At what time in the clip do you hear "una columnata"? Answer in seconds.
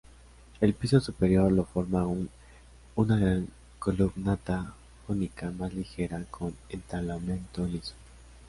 2.95-4.73